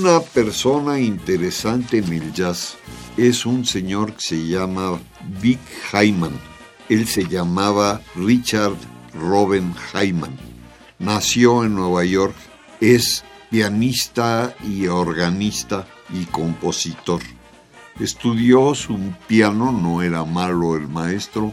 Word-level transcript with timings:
Una 0.00 0.20
persona 0.20 0.98
interesante 0.98 1.98
en 1.98 2.10
el 2.10 2.32
jazz 2.32 2.78
es 3.18 3.44
un 3.44 3.66
señor 3.66 4.14
que 4.14 4.22
se 4.22 4.46
llama 4.46 4.98
Vic 5.42 5.58
Hyman. 5.92 6.32
Él 6.88 7.06
se 7.06 7.28
llamaba 7.28 8.00
Richard 8.14 8.72
Robin 9.12 9.74
Hyman. 9.92 10.38
Nació 10.98 11.64
en 11.64 11.74
Nueva 11.74 12.02
York, 12.06 12.34
es 12.80 13.24
pianista 13.50 14.54
y 14.64 14.86
organista 14.86 15.86
y 16.08 16.24
compositor. 16.24 17.20
Estudió 17.98 18.74
su 18.74 18.98
piano, 19.28 19.70
no 19.70 20.00
era 20.00 20.24
malo 20.24 20.76
el 20.76 20.88
maestro, 20.88 21.52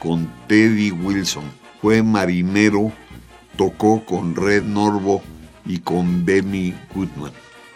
con 0.00 0.30
Teddy 0.48 0.90
Wilson. 0.90 1.44
Fue 1.80 2.02
marinero, 2.02 2.92
tocó 3.56 4.04
con 4.04 4.36
Red 4.36 4.64
Norvo 4.64 5.22
y 5.64 5.78
con 5.78 6.26
Benny 6.26 6.74
Goodman 6.94 7.32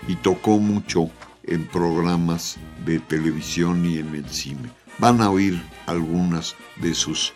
y 0.08 0.16
tocó 0.16 0.58
mucho 0.58 1.10
en 1.44 1.66
programas 1.66 2.56
de 2.84 2.98
televisión 3.00 3.84
y 3.86 3.98
en 3.98 4.14
el 4.14 4.28
cine. 4.28 4.70
Van 4.98 5.20
a 5.20 5.30
oír 5.30 5.60
algunas 5.86 6.54
de 6.76 6.94
sus 6.94 7.32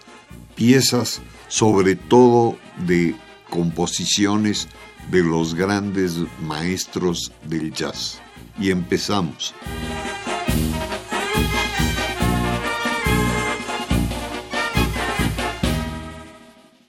piezas, 0.54 1.20
sobre 1.48 1.96
todo 1.96 2.56
de 2.86 3.14
composiciones 3.50 4.68
de 5.10 5.22
los 5.22 5.54
grandes 5.54 6.16
maestros 6.42 7.32
del 7.44 7.72
jazz. 7.72 8.20
Y 8.58 8.70
empezamos. 8.70 9.54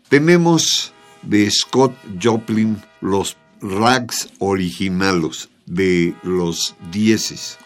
Tenemos 0.10 0.94
de 1.24 1.50
Scott 1.50 1.94
Joplin 2.22 2.82
los 3.02 3.36
rags 3.60 4.30
originales 4.40 5.50
de 5.66 6.16
los 6.24 6.76
dieces. 6.92 7.58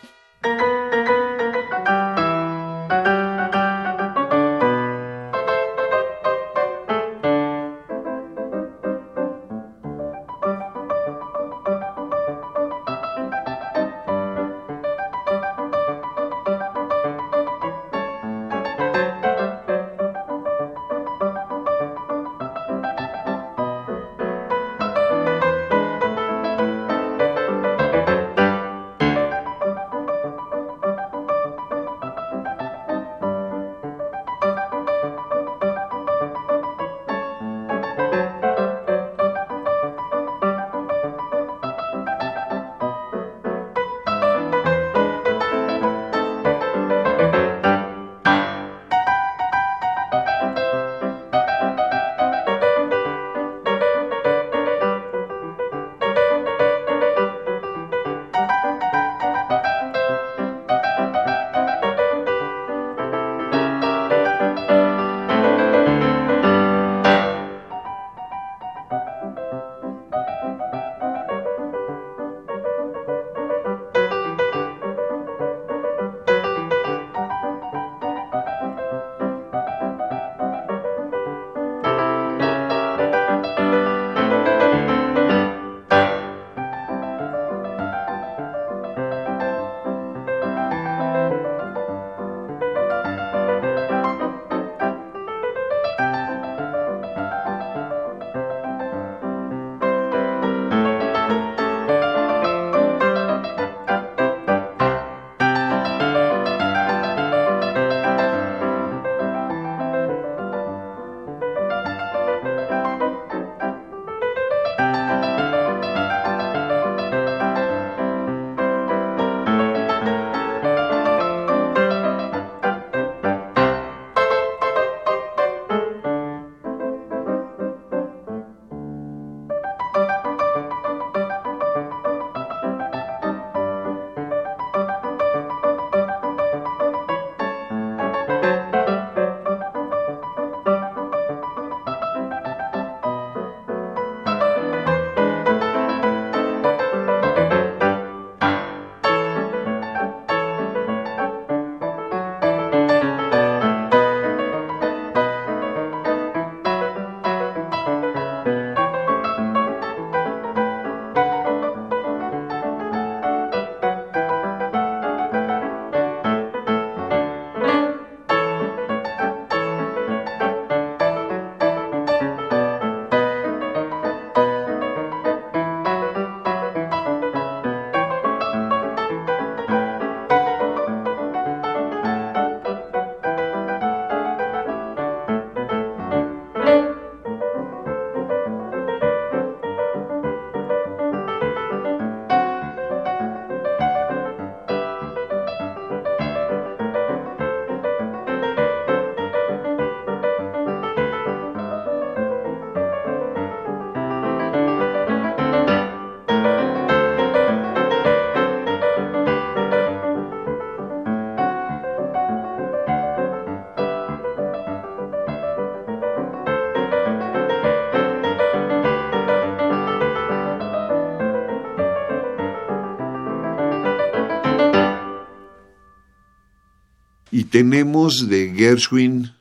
Y 227.32 227.44
tenemos 227.46 228.28
de 228.28 228.54
Gershwin 228.56 229.32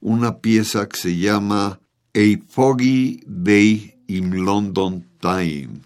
una 0.00 0.38
pieza 0.38 0.88
que 0.88 0.96
se 0.96 1.16
llama 1.16 1.80
A 2.14 2.38
Foggy 2.48 3.22
Day 3.26 3.94
in 4.08 4.44
London 4.44 5.04
Time. 5.20 5.80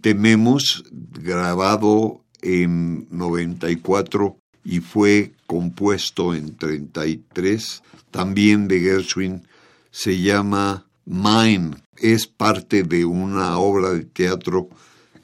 Tememos, 0.00 0.84
grabado 0.90 2.24
en 2.42 3.06
94 3.10 4.36
y 4.64 4.80
fue 4.80 5.32
compuesto 5.46 6.34
en 6.34 6.56
33, 6.56 7.82
también 8.10 8.68
de 8.68 8.80
Gershwin, 8.80 9.46
se 9.90 10.20
llama 10.20 10.86
Mine. 11.04 11.76
Es 11.96 12.26
parte 12.26 12.82
de 12.82 13.04
una 13.04 13.58
obra 13.58 13.90
de 13.90 14.04
teatro 14.04 14.68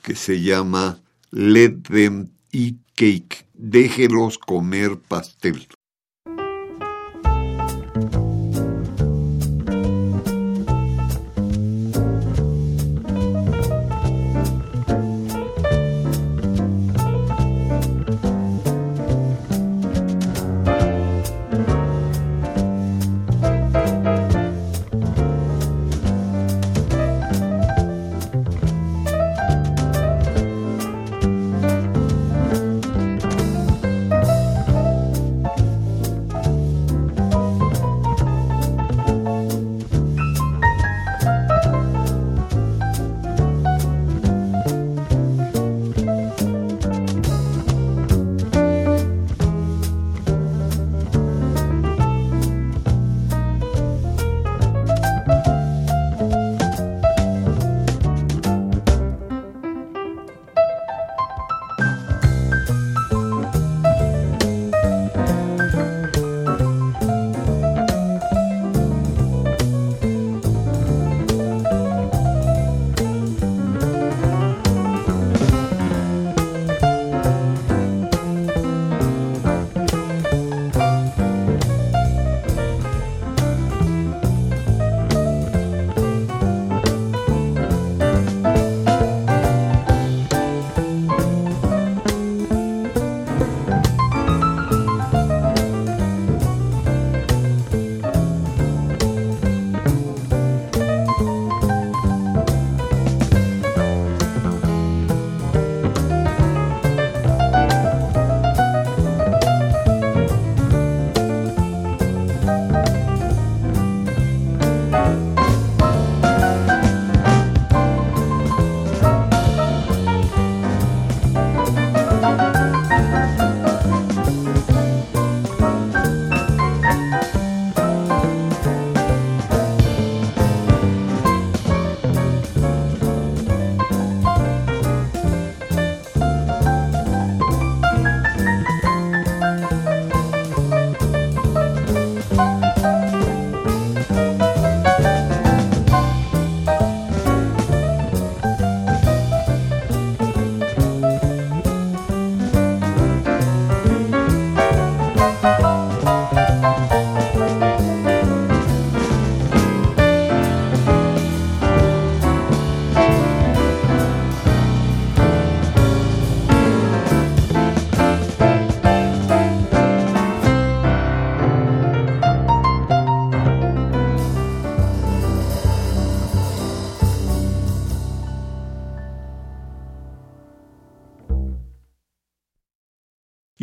que 0.02 0.14
se 0.14 0.40
llama 0.42 1.00
Let 1.30 1.82
Them 1.88 2.28
Eat 2.52 2.76
Cake. 2.94 3.46
Déjelos 3.54 4.38
comer 4.38 4.98
pastel. 4.98 5.66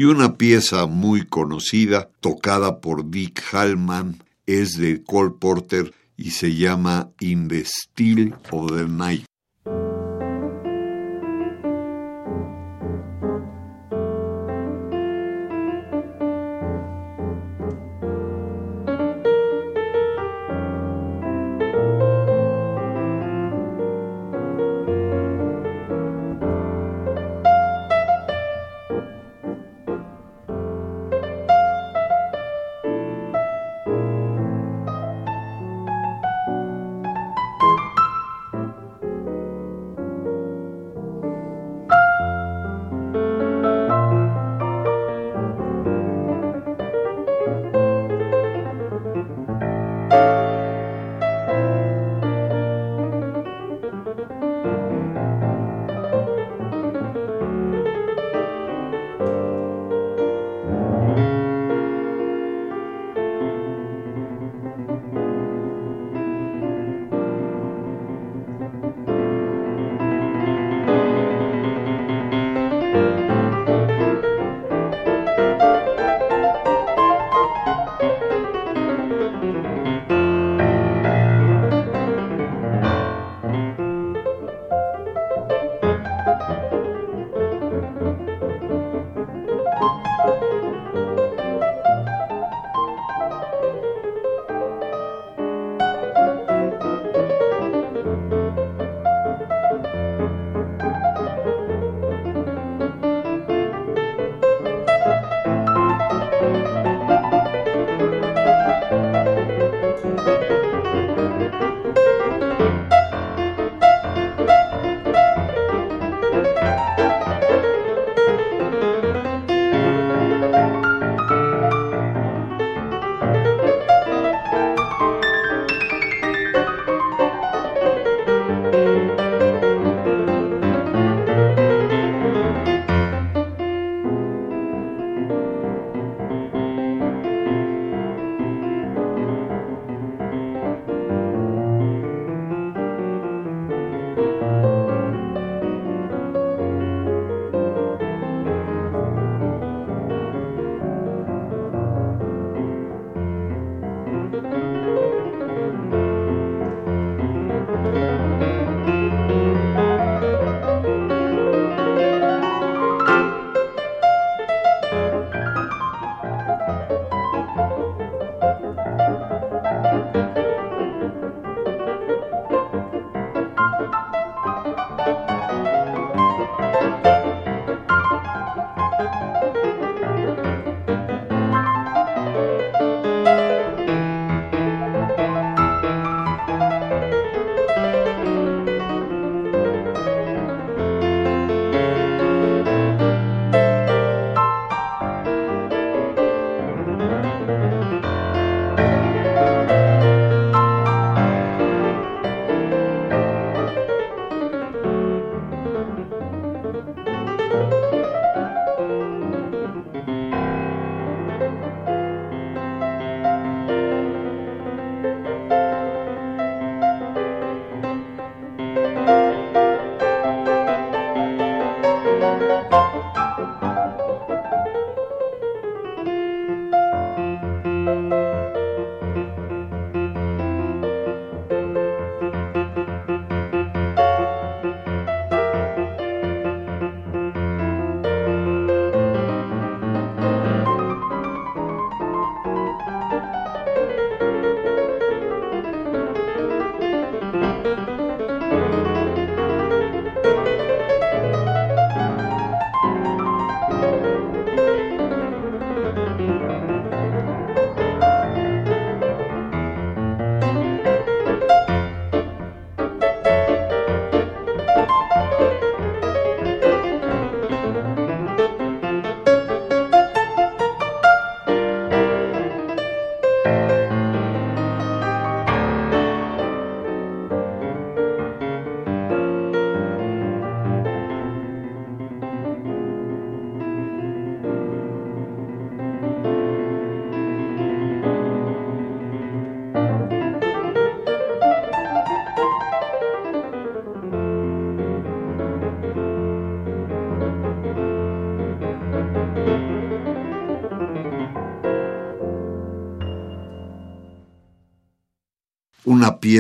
Y 0.04 0.06
una 0.06 0.36
pieza 0.36 0.86
muy 0.86 1.26
conocida, 1.26 2.10
tocada 2.20 2.82
por 2.82 3.10
Dick 3.10 3.42
Hallman, 3.54 4.22
es 4.46 4.74
de 4.74 5.02
Cole 5.02 5.32
Porter 5.40 5.94
y 6.18 6.32
se 6.32 6.54
llama 6.56 7.12
In 7.22 7.48
the 7.48 7.64
Still 7.64 8.36
of 8.52 8.76
the 8.76 8.86
Night. 8.86 9.24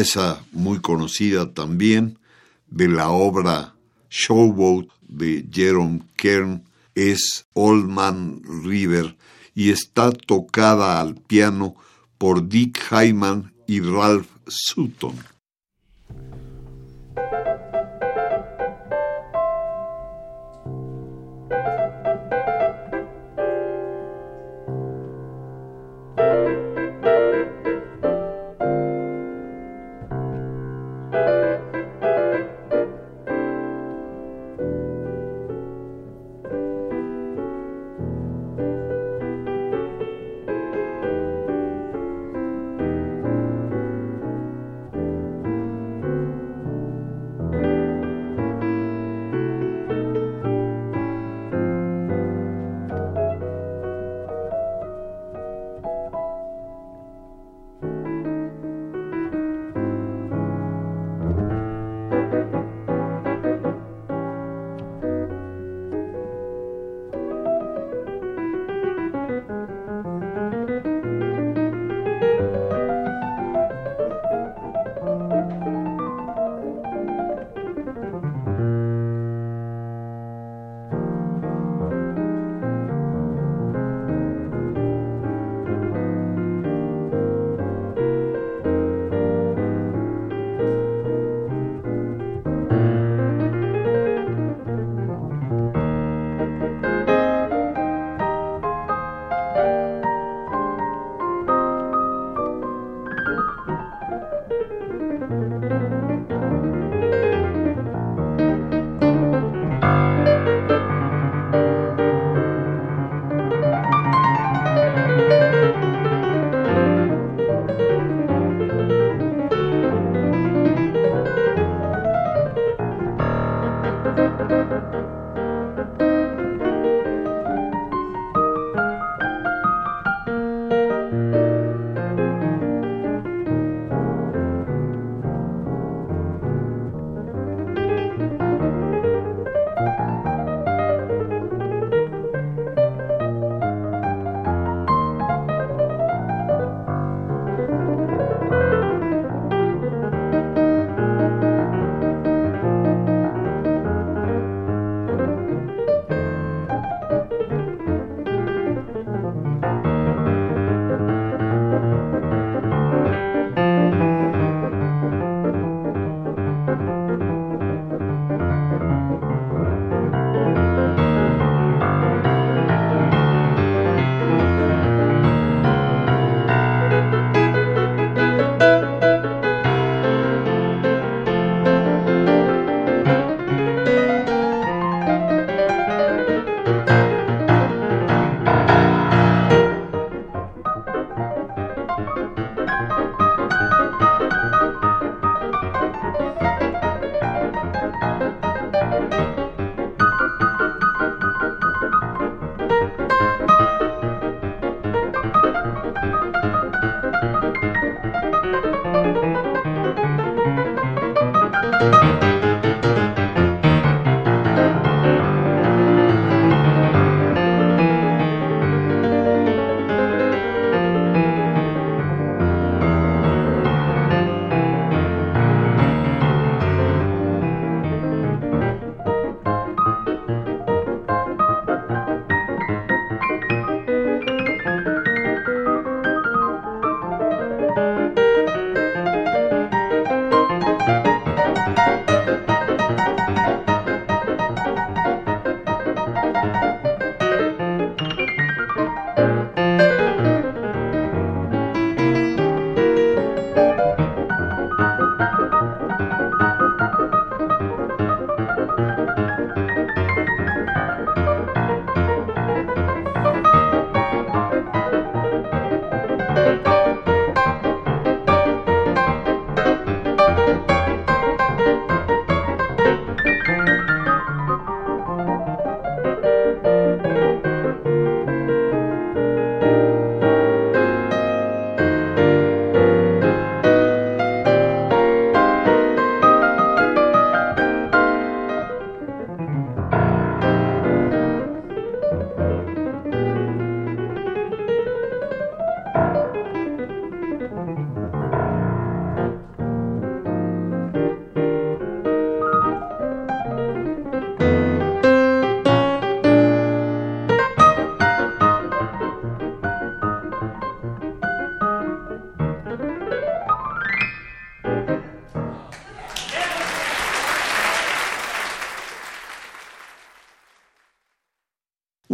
Pieza 0.03 0.43
muy 0.51 0.81
conocida 0.81 1.53
también 1.53 2.19
de 2.67 2.89
la 2.89 3.09
obra 3.09 3.73
Showboat 4.09 4.87
de 5.07 5.45
Jerome 5.49 6.01
Kern 6.17 6.65
es 6.93 7.45
Old 7.53 7.87
Man 7.87 8.41
River 8.65 9.15
y 9.55 9.69
está 9.69 10.11
tocada 10.11 10.99
al 10.99 11.15
piano 11.15 11.75
por 12.17 12.49
Dick 12.49 12.81
Hyman 12.91 13.53
y 13.65 13.79
Ralph 13.79 14.27
Sutton. 14.45 15.32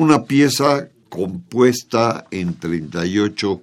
Una 0.10 0.26
pieza 0.26 0.90
compuesta 1.10 2.26
en 2.32 2.56
38 2.56 3.62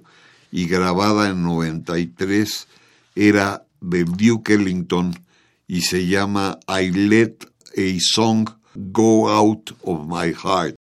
y 0.53 0.65
grabada 0.65 1.27
en 1.29 1.43
93 1.43 2.69
era 3.15 3.65
de 3.81 4.05
Duke 4.05 4.53
Ellington 4.53 5.13
y 5.67 5.81
se 5.81 6.07
llama 6.07 6.57
I 6.69 6.91
Let 6.91 7.35
a 7.75 7.99
Song 7.99 8.49
Go 8.75 9.29
Out 9.29 9.71
of 9.81 10.07
My 10.07 10.33
Heart. 10.33 10.76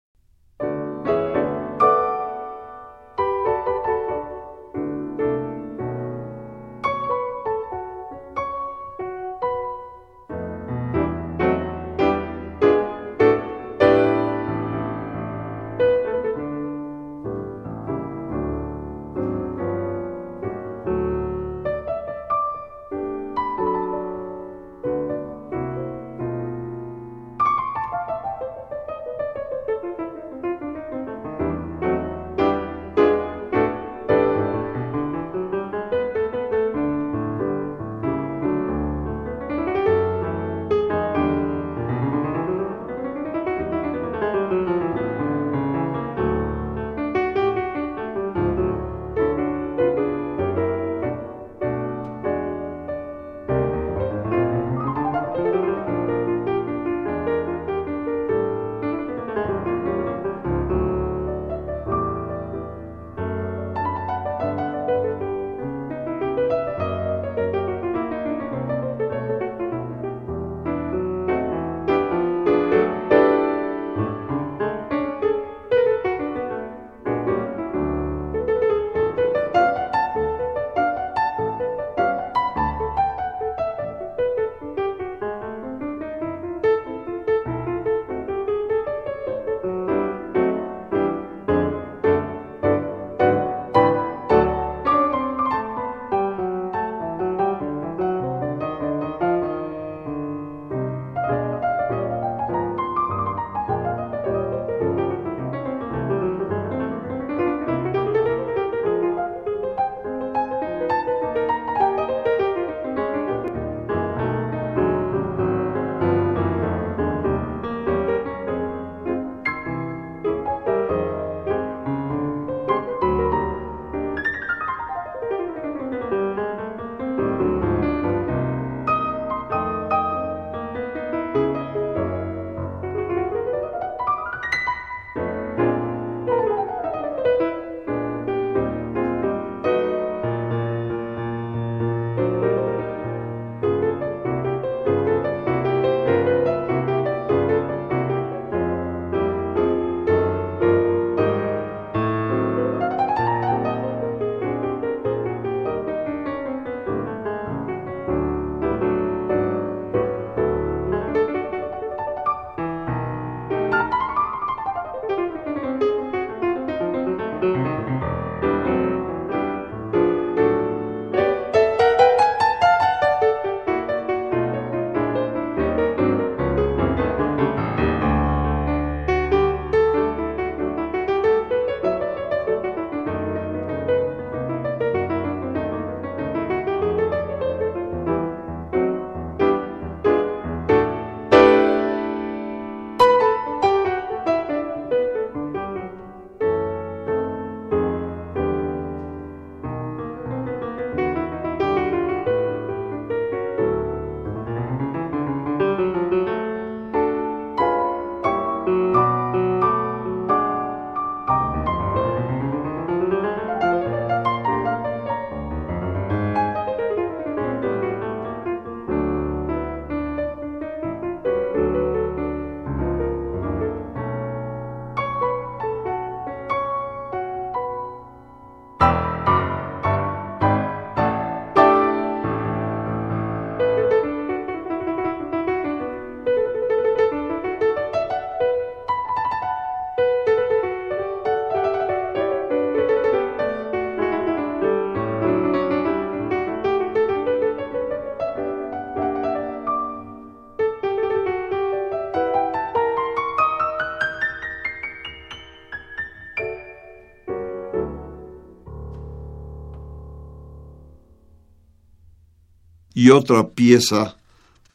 Y 263.04 263.10
otra 263.10 263.50
pieza 263.50 264.16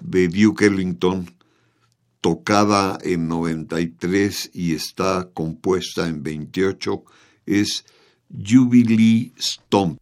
de 0.01 0.29
Duke 0.29 0.67
Ellington 0.67 1.35
tocada 2.21 2.99
en 3.03 3.27
93 3.27 4.51
y 4.53 4.75
está 4.75 5.31
compuesta 5.33 6.07
en 6.07 6.23
28 6.23 7.05
es 7.47 7.87
Jubilee 8.29 9.33
Stomp. 9.38 9.99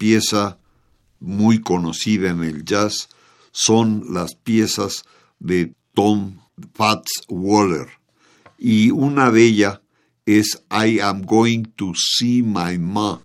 Pieza 0.00 0.58
muy 1.20 1.60
conocida 1.60 2.30
en 2.30 2.42
el 2.42 2.64
jazz 2.64 3.10
son 3.52 4.06
las 4.08 4.34
piezas 4.34 5.04
de 5.38 5.74
Tom 5.92 6.38
Fats 6.72 7.10
Waller. 7.28 7.86
Y 8.56 8.90
una 8.90 9.30
de 9.30 9.44
ellas 9.44 9.80
es 10.24 10.64
I 10.70 11.00
Am 11.00 11.22
Going 11.26 11.64
to 11.76 11.92
See 11.94 12.42
My 12.42 12.78
Ma. 12.78 13.20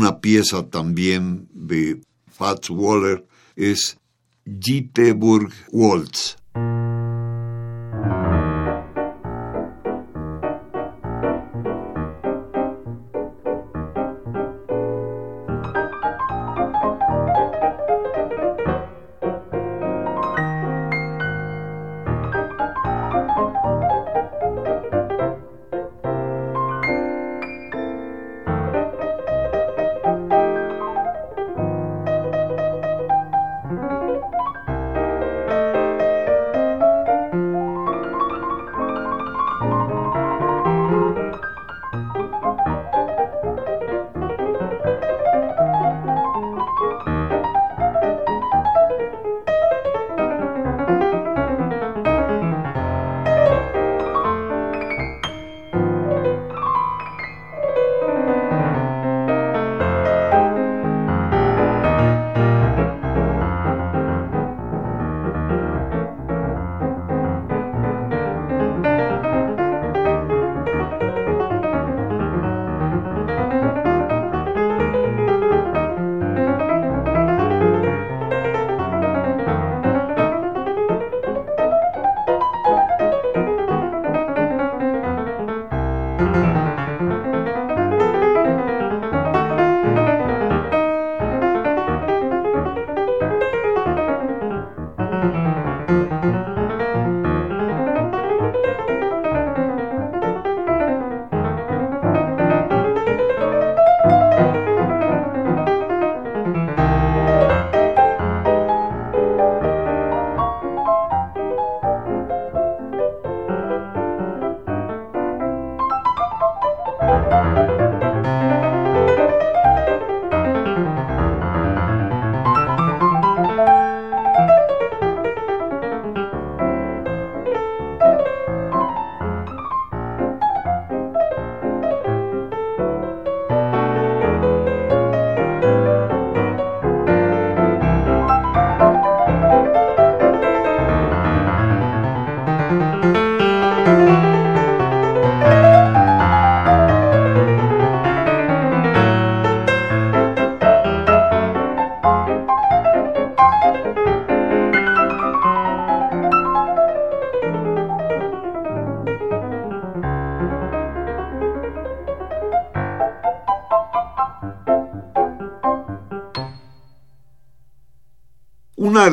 Una 0.00 0.20
pieza 0.20 0.66
también 0.66 1.46
de 1.52 2.00
Fats 2.32 2.70
Waller 2.70 3.26
es 3.54 3.98
Jitteburg 4.46 5.52
Waltz. 5.72 6.36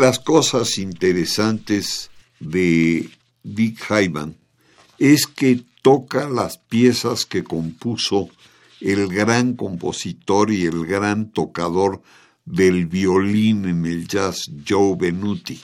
Las 0.07 0.19
cosas 0.19 0.77
interesantes 0.77 2.09
de 2.39 3.09
Dick 3.43 3.77
Hyman 3.89 4.37
es 4.99 5.27
que 5.27 5.65
toca 5.81 6.29
las 6.29 6.59
piezas 6.59 7.25
que 7.25 7.43
compuso 7.43 8.29
el 8.79 9.09
gran 9.09 9.57
compositor 9.57 10.49
y 10.49 10.63
el 10.63 10.85
gran 10.85 11.29
tocador 11.33 12.01
del 12.45 12.85
violín 12.85 13.65
en 13.65 13.85
el 13.85 14.07
jazz 14.07 14.49
Joe 14.65 14.95
Benuti. 14.97 15.59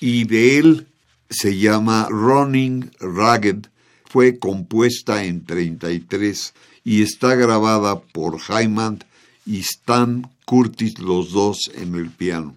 Y 0.00 0.24
de 0.24 0.58
él 0.58 0.88
se 1.30 1.56
llama 1.56 2.08
Running 2.10 2.90
Ragged, 2.98 3.66
fue 4.04 4.40
compuesta 4.40 5.22
en 5.22 5.44
33 5.44 6.54
y 6.82 7.02
está 7.02 7.36
grabada 7.36 8.00
por 8.00 8.40
Hyman 8.40 9.04
y 9.44 9.60
Stan 9.60 10.28
Curtis 10.44 10.98
los 10.98 11.30
dos 11.30 11.70
en 11.76 11.94
el 11.94 12.10
piano. 12.10 12.56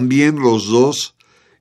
También 0.00 0.40
los 0.40 0.66
dos 0.66 1.14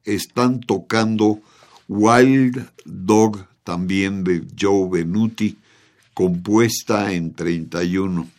están 0.05 0.61
tocando 0.61 1.41
Wild 1.89 2.69
Dog, 2.85 3.45
también 3.65 4.23
de 4.23 4.43
Joe 4.57 4.87
Benuti, 4.89 5.57
compuesta 6.13 7.11
en 7.11 7.33
31. 7.33 8.29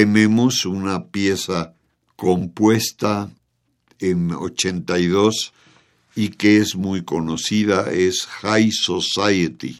Tenemos 0.00 0.64
una 0.64 1.08
pieza 1.08 1.74
compuesta 2.16 3.28
en 3.98 4.32
82 4.32 5.52
y 6.16 6.30
que 6.30 6.56
es 6.56 6.74
muy 6.74 7.04
conocida, 7.04 7.92
es 7.92 8.24
High 8.24 8.72
Society. 8.72 9.78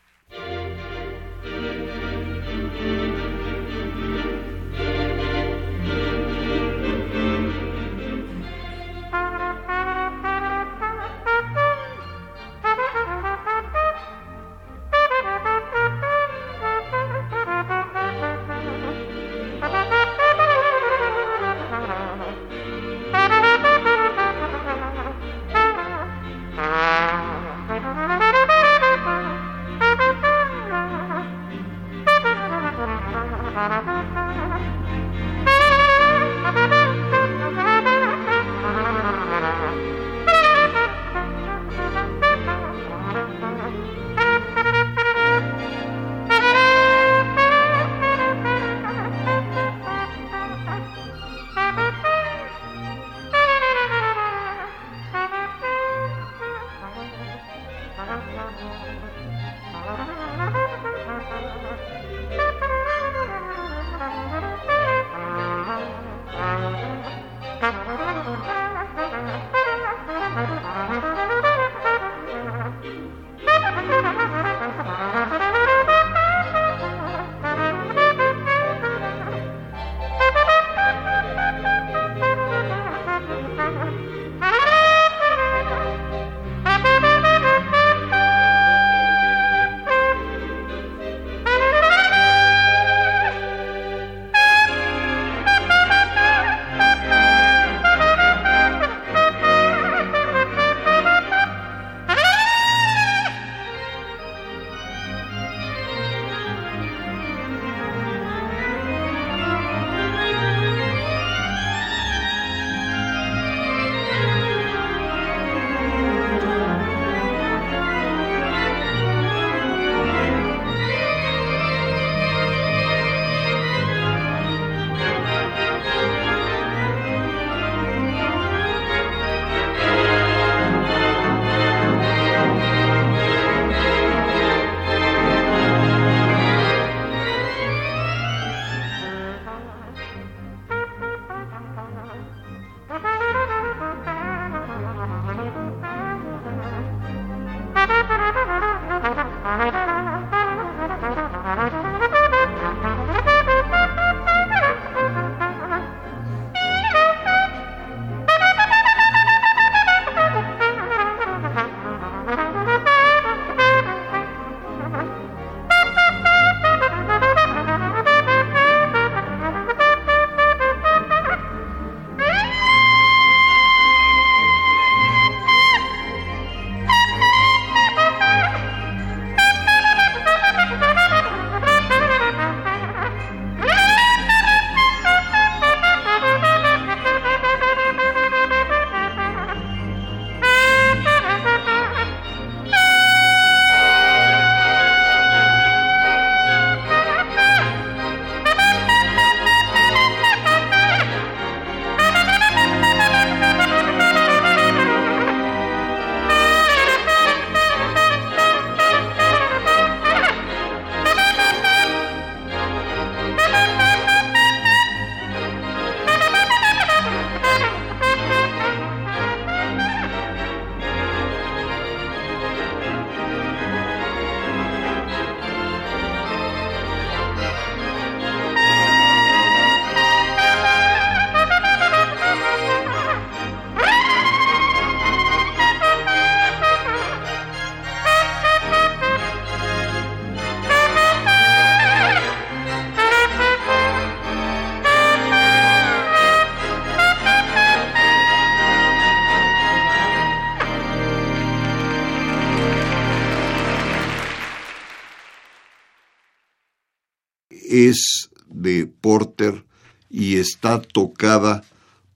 Es 257.89 258.31
de 258.49 258.87
Porter 258.87 259.65
y 260.09 260.37
está 260.37 260.81
tocada 260.81 261.63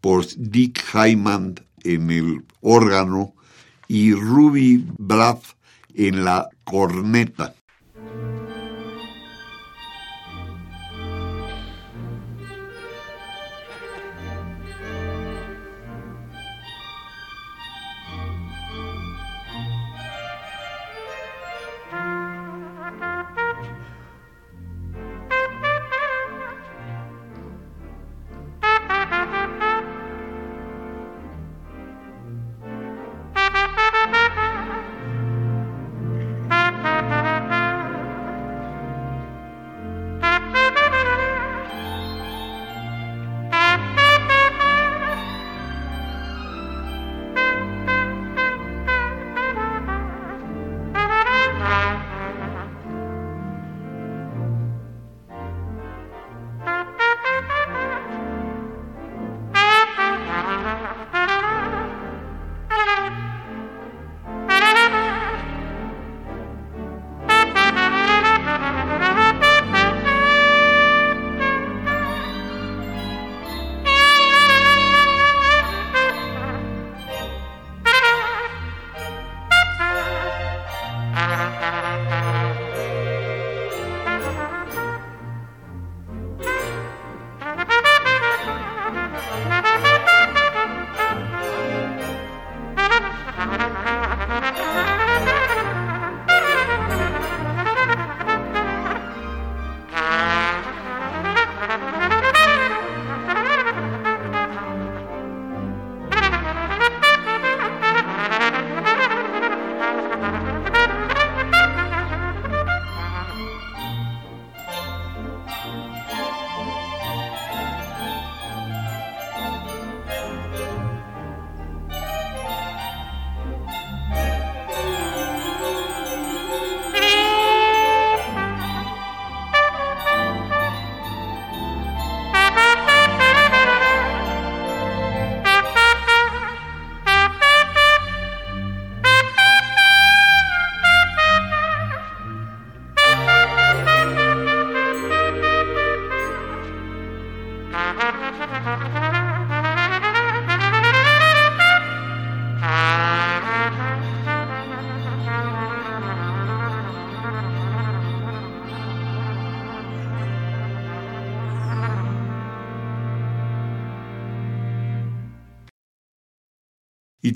por 0.00 0.26
Dick 0.36 0.82
Hyman 0.92 1.54
en 1.82 2.10
el 2.10 2.44
órgano 2.60 3.34
y 3.88 4.12
Ruby 4.12 4.84
Braff 4.98 5.54
en 5.94 6.24
la 6.24 6.48
corneta. 6.64 7.54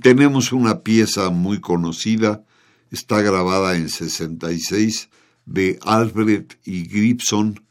Tenemos 0.03 0.53
una 0.53 0.81
pieza 0.81 1.31
muy 1.31 1.61
conocida, 1.61 2.45
está 2.91 3.21
grabada 3.23 3.77
en 3.77 3.89
66, 3.89 5.09
de 5.47 5.79
Alfred 5.83 6.45
y 6.65 6.89
Gibson, 6.89 7.65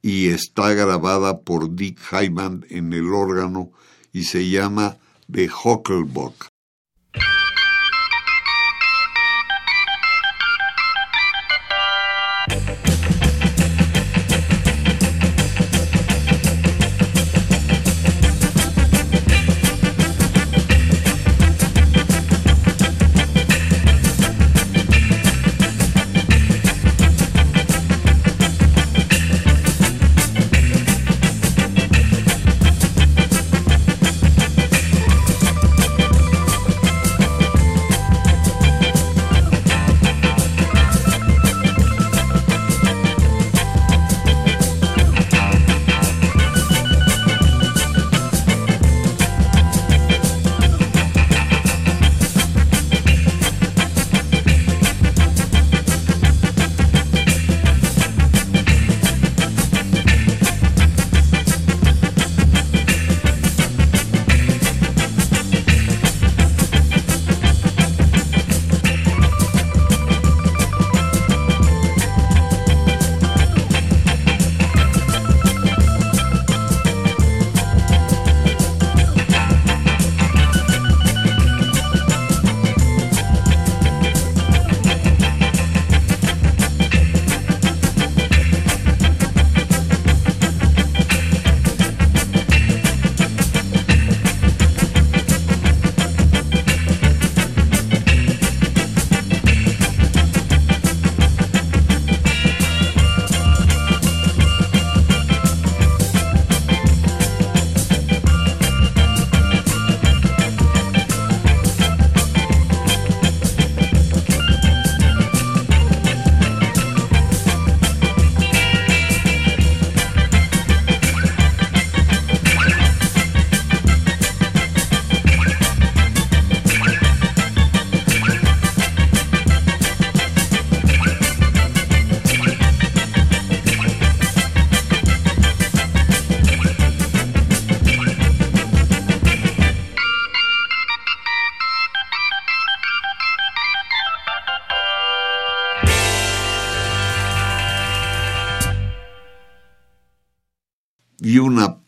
y 0.00 0.28
está 0.28 0.72
grabada 0.72 1.40
por 1.40 1.74
Dick 1.74 1.98
Hyman 2.10 2.64
en 2.70 2.92
el 2.92 3.12
órgano 3.12 3.72
y 4.12 4.24
se 4.24 4.48
llama 4.48 4.96
The 5.30 5.48
Hucklebuck. 5.50 6.46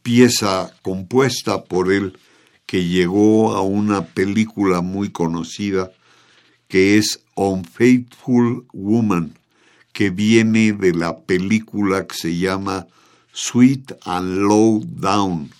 Pieza 0.08 0.72
compuesta 0.80 1.64
por 1.64 1.92
él 1.92 2.18
que 2.64 2.86
llegó 2.86 3.54
a 3.54 3.60
una 3.60 4.06
película 4.06 4.80
muy 4.80 5.10
conocida 5.10 5.92
que 6.66 6.96
es 6.96 7.20
Unfaithful 7.34 8.64
Woman, 8.72 9.34
que 9.92 10.08
viene 10.08 10.72
de 10.72 10.94
la 10.94 11.18
película 11.18 12.06
que 12.06 12.14
se 12.14 12.38
llama 12.38 12.86
Sweet 13.34 13.98
and 14.06 14.38
Low 14.38 14.82
Down 14.86 15.50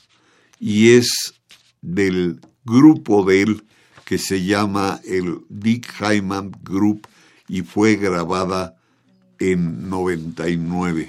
y 0.59 0.93
es 0.93 1.35
del 1.83 2.41
grupo 2.65 3.27
de 3.27 3.43
él 3.43 3.65
que 4.07 4.17
se 4.17 4.47
llama 4.47 4.99
el 5.05 5.41
Dick 5.51 5.93
Hyman 6.01 6.53
Group 6.63 7.07
y 7.49 7.61
fue 7.61 7.97
grabada 7.97 8.77
en 9.39 9.91
99. 9.91 11.08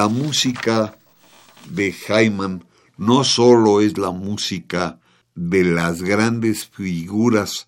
La 0.00 0.08
música 0.08 0.96
de 1.68 1.92
Hyman 1.92 2.64
no 2.96 3.22
solo 3.22 3.82
es 3.82 3.98
la 3.98 4.12
música 4.12 4.98
de 5.34 5.62
las 5.62 6.00
grandes 6.00 6.64
figuras 6.64 7.66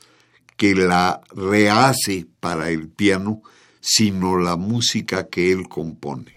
que 0.57 0.75
la 0.75 1.21
rehace 1.37 2.27
para 2.41 2.71
el 2.71 2.89
piano, 2.89 3.43
sino 3.83 4.39
la 4.39 4.57
música 4.57 5.29
que 5.29 5.53
él 5.53 5.69
compone. 5.69 6.37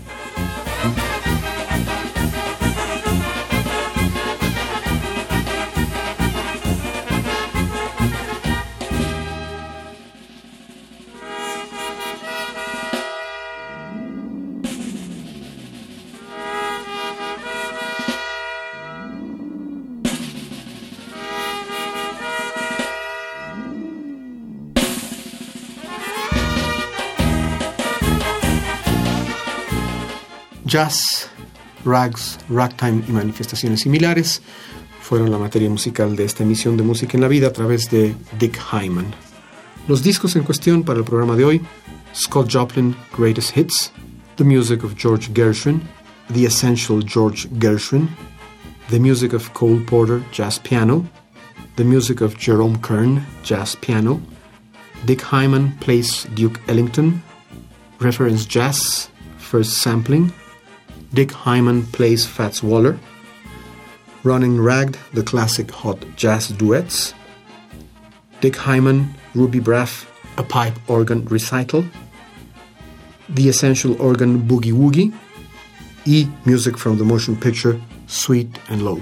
Jazz, 30.71 31.27
rags, 31.83 32.39
ragtime 32.47 33.03
y 33.05 33.11
manifestaciones 33.11 33.81
similares 33.81 34.41
fueron 35.01 35.29
la 35.29 35.37
materia 35.37 35.69
musical 35.69 36.15
de 36.15 36.23
esta 36.23 36.43
emisión 36.43 36.77
de 36.77 36.83
Música 36.83 37.17
en 37.17 37.21
la 37.21 37.27
Vida 37.27 37.47
a 37.47 37.51
través 37.51 37.91
de 37.91 38.15
Dick 38.39 38.57
Hyman. 38.71 39.13
Los 39.89 40.01
discos 40.01 40.37
en 40.37 40.43
cuestión 40.43 40.83
para 40.83 40.99
el 40.99 41.03
programa 41.03 41.35
de 41.35 41.43
hoy, 41.43 41.61
Scott 42.15 42.49
Joplin 42.49 42.95
Greatest 43.17 43.57
Hits, 43.57 43.91
The 44.37 44.45
Music 44.45 44.85
of 44.85 44.95
George 44.95 45.33
Gershwin, 45.33 45.81
The 46.33 46.45
Essential 46.45 47.03
George 47.05 47.49
Gershwin, 47.59 48.07
The 48.89 48.99
Music 49.01 49.33
of 49.33 49.51
Cole 49.51 49.81
Porter 49.85 50.23
Jazz 50.31 50.57
Piano, 50.57 51.05
The 51.75 51.83
Music 51.83 52.21
of 52.21 52.37
Jerome 52.37 52.77
Kern 52.81 53.25
Jazz 53.43 53.75
Piano, 53.75 54.21
Dick 55.05 55.19
Hyman 55.19 55.73
Plays 55.81 56.25
Duke 56.33 56.61
Ellington, 56.69 57.21
Reference 57.99 58.45
Jazz 58.45 59.09
First 59.37 59.81
Sampling, 59.83 60.31
Dick 61.13 61.31
Hyman 61.31 61.85
plays 61.87 62.25
Fats 62.25 62.63
Waller. 62.63 62.97
Running 64.23 64.61
Ragged, 64.61 64.97
the 65.13 65.23
classic 65.23 65.69
hot 65.69 65.99
jazz 66.15 66.47
duets. 66.47 67.13
Dick 68.39 68.55
Hyman, 68.55 69.13
Ruby 69.35 69.59
Braff, 69.59 70.07
a 70.37 70.43
pipe 70.43 70.77
organ 70.87 71.25
recital. 71.25 71.83
The 73.27 73.49
Essential 73.49 74.01
Organ 74.01 74.47
Boogie 74.47 74.71
Woogie. 74.71 75.13
E 76.05 76.27
music 76.45 76.77
from 76.77 76.97
the 76.97 77.03
motion 77.03 77.35
picture 77.35 77.79
Sweet 78.07 78.47
and 78.69 78.83
Low. 78.83 79.01